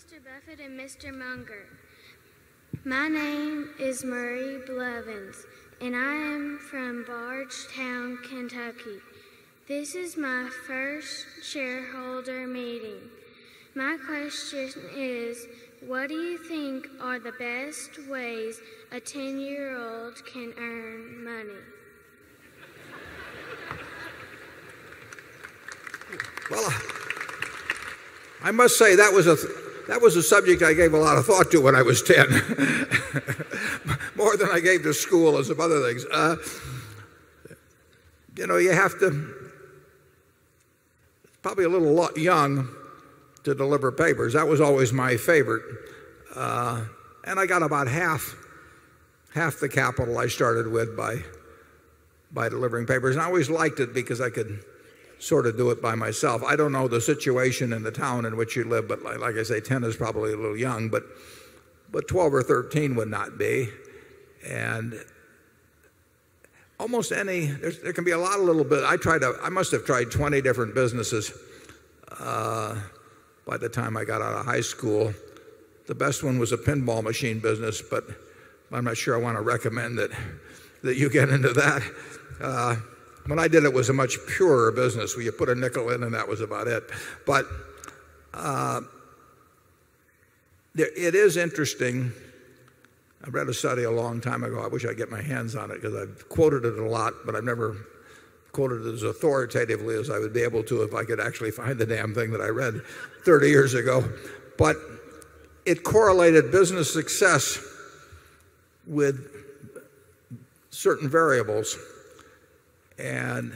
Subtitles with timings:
[0.00, 0.18] Mr.
[0.24, 1.14] Buffett and Mr.
[1.14, 1.66] Munger.
[2.86, 5.44] My name is Murray Blevins,
[5.82, 9.00] and I am from Bardstown, Kentucky.
[9.68, 13.10] This is my first shareholder meeting.
[13.74, 15.46] My question is
[15.86, 18.58] what do you think are the best ways
[18.92, 21.60] a 10 year old can earn money?
[26.50, 26.72] Well,
[28.42, 29.36] I must say that was a
[29.90, 32.16] that was a subject I gave a lot of thought to when I was 10,
[34.14, 36.04] more than I gave to school and some other things.
[36.04, 36.36] Uh,
[38.36, 39.34] you know, you have to
[41.42, 42.68] probably a little young
[43.42, 44.34] to deliver papers.
[44.34, 45.64] That was always my favorite.
[46.36, 46.84] Uh,
[47.24, 48.36] and I got about half
[49.34, 51.24] half the capital I started with by
[52.30, 53.16] by delivering papers.
[53.16, 54.64] And I always liked it because I could
[55.20, 56.42] sort of do it by myself.
[56.42, 59.42] I don't know the situation in the town in which you live, but like I
[59.42, 61.04] say, 10 is probably a little young, but
[61.92, 63.68] but 12 or 13 would not be.
[64.46, 64.94] And
[66.78, 68.82] almost any there can be a lot of little bit.
[68.84, 71.32] I tried I must have tried 20 different businesses
[72.18, 72.80] uh,
[73.46, 75.12] by the time I got out of high school.
[75.86, 78.04] The best one was a pinball machine business, but
[78.72, 80.10] I'm not sure I want to recommend that
[80.82, 81.82] that you get into that.
[82.40, 82.76] Uh,
[83.30, 85.90] When I did it, it was a much purer business where you put a nickel
[85.90, 86.82] in and that was about it.
[87.24, 87.46] But
[88.34, 88.80] uh,
[90.74, 92.10] it is interesting.
[93.24, 94.60] I read a study a long time ago.
[94.60, 97.36] I wish I'd get my hands on it because I've quoted it a lot, but
[97.36, 97.76] I've never
[98.50, 101.78] quoted it as authoritatively as I would be able to if I could actually find
[101.78, 102.82] the damn thing that I read
[103.24, 104.08] 30 years ago.
[104.58, 104.74] But
[105.64, 107.64] it correlated business success
[108.88, 109.24] with
[110.70, 111.78] certain variables.
[113.00, 113.52] And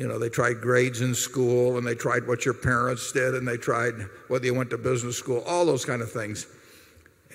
[0.00, 3.46] you know, they tried grades in school and they tried what your parents did and
[3.46, 3.92] they tried
[4.28, 6.46] whether you went to business school, all those kind of things.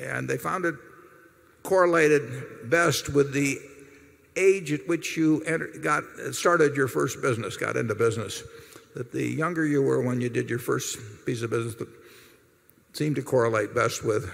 [0.01, 0.73] And they found it
[1.61, 3.59] correlated best with the
[4.35, 5.43] age at which you
[5.83, 8.41] got started your first business, got into business.
[8.95, 11.75] That the younger you were when you did your first piece of business
[12.93, 14.31] seemed to correlate best with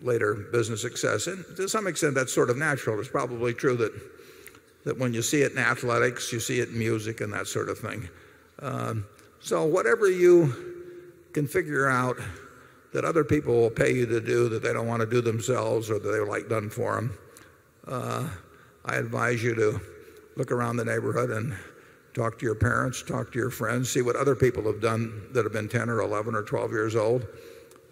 [0.00, 1.26] later business success.
[1.26, 2.98] And to some extent, that's sort of natural.
[3.00, 3.92] It's probably true that
[4.84, 7.78] when you see it in athletics, you see it in music and that sort of
[7.78, 8.08] thing.
[8.60, 9.04] Um,
[9.40, 10.86] so whatever you
[11.32, 12.16] can figure out
[12.92, 15.90] that other people will pay you to do that they don't want to do themselves
[15.90, 17.18] or that they like done for them,
[17.86, 18.28] uh,
[18.84, 19.80] I advise you to
[20.36, 21.56] look around the neighborhood and
[22.14, 25.44] talk to your parents, talk to your friends, see what other people have done that
[25.44, 27.26] have been 10 or 11 or 12 years old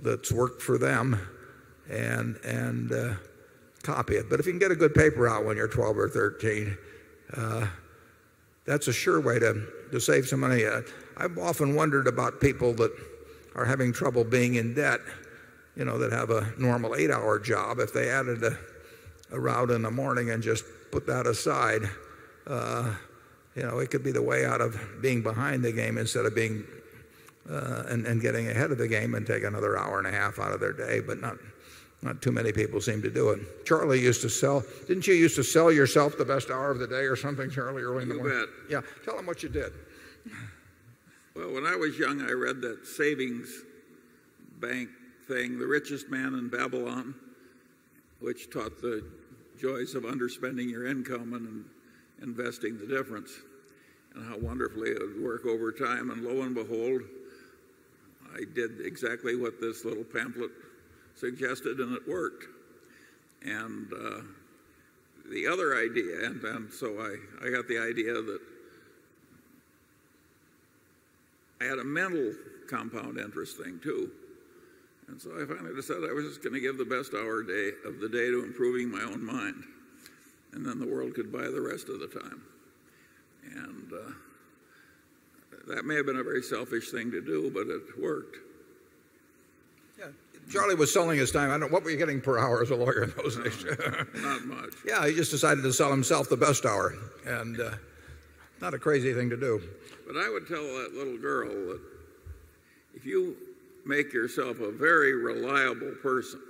[0.00, 1.20] that's worked for them
[1.90, 3.14] and uh,
[3.88, 4.28] copy it.
[4.28, 6.76] But if you can get a good paper out when you're 12 or 13,
[7.34, 7.66] uh,
[8.66, 10.66] that's a sure way to to save some money.
[10.66, 10.82] Uh,
[11.16, 12.92] I've often wondered about people that
[13.54, 15.00] are having trouble being in debt,
[15.74, 17.78] you know, that have a normal 8 hour job.
[17.78, 18.58] If they added a
[19.30, 21.82] a route in the morning and just put that aside,
[22.46, 22.94] uh,
[23.54, 26.34] you know, it could be the way out of being behind the game instead of
[26.34, 26.64] being
[27.50, 30.52] uh, and getting ahead of the game and take another hour and a half out
[30.52, 31.36] of their day, but not
[32.20, 33.66] too many people seem to do it.
[33.66, 36.86] Charlie used to sell didn't you used to sell yourself the best hour of the
[36.86, 38.38] day or something, Charlie, early in the morning?
[38.38, 38.54] You bet.
[38.70, 38.80] Yeah.
[39.04, 39.72] Tell them what you did.
[41.34, 43.48] Well, when I was young, I read that savings
[44.60, 44.88] bank
[45.28, 47.14] thing, The Richest Man in Babylon,
[48.20, 49.04] which taught the
[49.60, 51.64] joys of underspending your income and
[52.22, 53.30] investing the difference
[54.14, 56.10] and how wonderfully it would work over time.
[56.10, 57.02] And lo and behold,
[58.34, 60.50] I did exactly what this little pamphlet
[61.18, 62.44] suggested and it worked.
[63.42, 64.20] And uh,
[65.30, 68.40] the other idea and and so I I got the idea that
[71.60, 72.32] I had a mental
[72.68, 74.10] compound interest thing too.
[75.08, 77.72] And so I finally decided I was just going to give the best hour day
[77.86, 79.64] of the day to improving my own mind.
[80.52, 82.42] And then the world could buy the rest of the time.
[83.54, 84.12] And uh,
[85.68, 88.36] that may have been a very selfish thing to do, but it worked.
[89.98, 90.08] Yes.
[90.50, 91.50] Charlie was selling his time.
[91.50, 93.64] I don't know what were you getting per hour as a lawyer in those days?
[94.14, 94.74] Not much.
[94.86, 96.94] Yeah, he just decided to sell himself the best hour
[97.26, 97.70] and uh,
[98.60, 99.62] not a crazy thing to do.
[100.06, 101.80] But I would tell that little girl that
[102.94, 103.36] if you
[103.84, 106.40] make yourself a very reliable person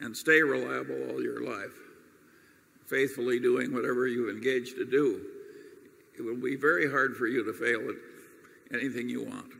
[0.00, 1.72] and stay reliable all your life,
[2.86, 5.22] faithfully doing whatever you engage to do,
[6.16, 9.52] it will be very hard for you to fail at anything you want.